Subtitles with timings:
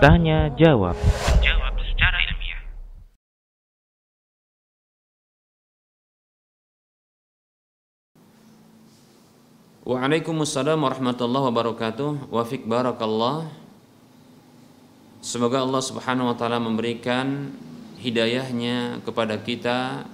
[0.00, 0.96] Tanya jawab.
[1.44, 2.60] Jawab secara ilmiah.
[9.84, 12.32] Waalaikumsalam warahmatullahi wabarakatuh.
[12.32, 13.52] Wafik barakallah.
[15.20, 17.52] Semoga Allah Subhanahu wa taala memberikan
[18.00, 20.08] hidayahnya kepada kita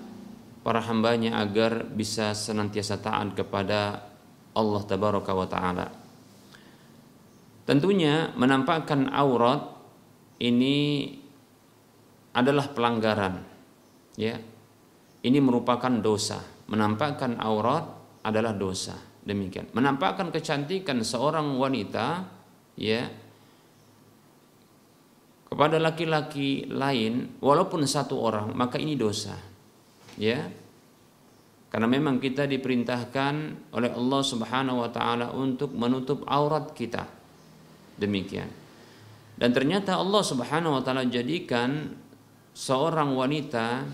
[0.60, 4.04] para hambanya agar bisa senantiasa taat kepada
[4.58, 5.86] Allah tabaraka wa taala.
[7.62, 9.60] Tentunya menampakkan aurat
[10.42, 11.06] ini
[12.34, 13.44] adalah pelanggaran.
[14.18, 14.40] Ya.
[15.22, 16.42] Ini merupakan dosa.
[16.66, 17.86] Menampakkan aurat
[18.24, 18.96] adalah dosa.
[19.22, 19.70] Demikian.
[19.76, 22.24] Menampakkan kecantikan seorang wanita
[22.78, 23.04] ya
[25.48, 29.36] kepada laki-laki lain walaupun satu orang maka ini dosa.
[30.16, 30.48] Ya.
[31.68, 33.34] Karena memang kita diperintahkan
[33.76, 37.04] oleh Allah Subhanahu wa taala untuk menutup aurat kita.
[38.00, 38.48] Demikian.
[39.36, 41.92] Dan ternyata Allah Subhanahu wa taala jadikan
[42.56, 43.84] seorang wanita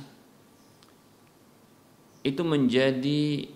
[2.24, 3.50] itu menjadi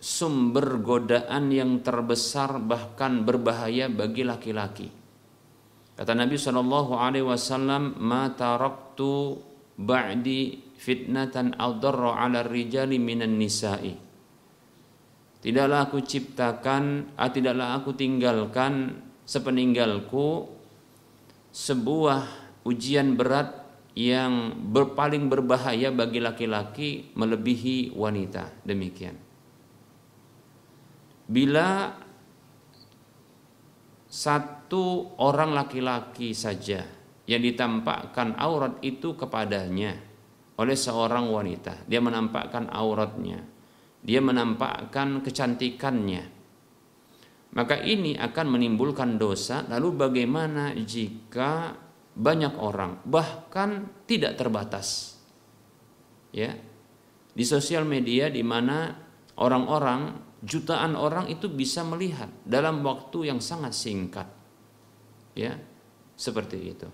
[0.00, 4.88] sumber godaan yang terbesar bahkan berbahaya bagi laki-laki.
[5.96, 8.30] Kata Nabi Shallallahu Alaihi Wasallam, "Ma
[9.76, 14.06] ba'di fitnatan adarra 'ala rijali minan nisa'i."
[15.46, 20.50] Tidaklah aku ciptakan, ah, tidaklah aku tinggalkan sepeninggalku
[21.54, 22.26] sebuah
[22.66, 28.66] ujian berat yang ber, paling berbahaya bagi laki-laki melebihi wanita.
[28.66, 29.16] Demikian.
[31.26, 31.94] Bila
[34.06, 36.86] satu orang laki-laki saja
[37.26, 39.98] yang ditampakkan aurat itu kepadanya
[40.56, 43.44] oleh seorang wanita, dia menampakkan auratnya,
[44.00, 46.24] dia menampakkan kecantikannya,
[47.56, 49.64] maka ini akan menimbulkan dosa.
[49.68, 51.72] Lalu, bagaimana jika
[52.16, 55.20] banyak orang, bahkan tidak terbatas,
[56.32, 56.52] ya,
[57.36, 58.96] di sosial media, di mana
[59.36, 64.28] orang-orang jutaan orang itu bisa melihat dalam waktu yang sangat singkat.
[65.36, 65.56] Ya,
[66.16, 66.88] seperti itu.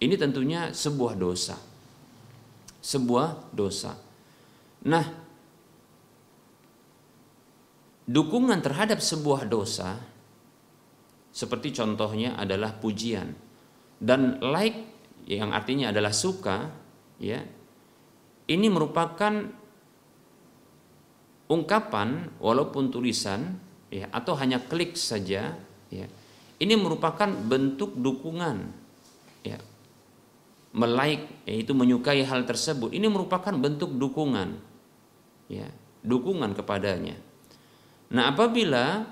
[0.00, 1.60] Ini tentunya sebuah dosa.
[2.80, 3.92] Sebuah dosa.
[4.88, 5.04] Nah,
[8.10, 9.94] dukungan terhadap sebuah dosa
[11.30, 13.30] seperti contohnya adalah pujian
[14.02, 14.74] dan like
[15.30, 16.74] yang artinya adalah suka
[17.22, 17.38] ya
[18.50, 19.46] ini merupakan
[21.46, 23.62] ungkapan walaupun tulisan
[23.94, 25.54] ya atau hanya klik saja
[25.86, 26.06] ya
[26.58, 28.74] ini merupakan bentuk dukungan
[29.46, 29.62] ya
[30.70, 32.94] melike yaitu menyukai hal tersebut.
[32.94, 34.58] Ini merupakan bentuk dukungan.
[35.50, 35.70] Ya
[36.04, 37.16] dukungan kepadanya.
[38.10, 39.06] Nah apabila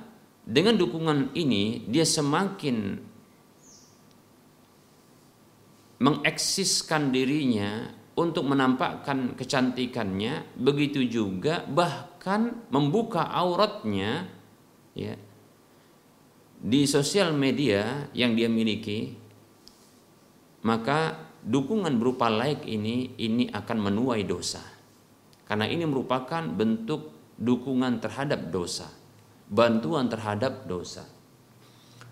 [0.48, 2.96] dengan dukungan ini dia semakin
[5.98, 14.26] mengeksiskan dirinya untuk menampakkan kecantikannya begitu juga bahkan membuka auratnya
[14.94, 15.14] ya
[16.58, 19.14] di sosial media yang dia miliki
[20.66, 24.62] maka dukungan berupa like ini ini akan menuai dosa.
[25.44, 28.98] Karena ini merupakan bentuk dukungan terhadap dosa
[29.48, 31.08] bantuan terhadap dosa.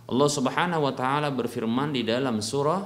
[0.09, 2.83] Allah Subhanahu wa taala berfirman di dalam surah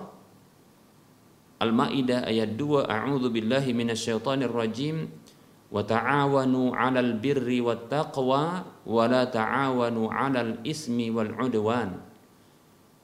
[1.61, 5.13] Al-Maidah ayat 2 A'udzu billahi minasyaitonir rajim
[5.69, 12.01] wa ta'awanu 'alal birri wat taqwa wa la ta'awanu 'alal ismi wal 'udwan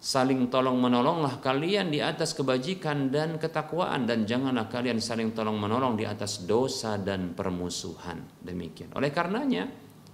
[0.06, 5.98] saling tolong menolonglah kalian di atas kebajikan dan ketakwaan dan janganlah kalian saling tolong menolong
[5.98, 9.66] di atas dosa dan permusuhan demikian oleh karenanya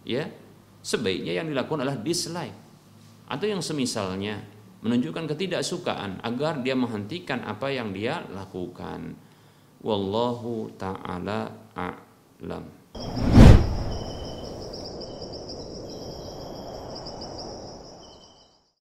[0.09, 0.25] ya
[0.81, 2.57] sebaiknya yang dilakukan adalah dislike
[3.29, 4.41] atau yang semisalnya
[4.83, 9.15] menunjukkan ketidaksukaan agar dia menghentikan apa yang dia lakukan.
[9.83, 12.67] Wallahu taala a'lam.